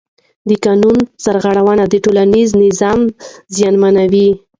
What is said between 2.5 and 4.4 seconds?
نظم زیانمنوي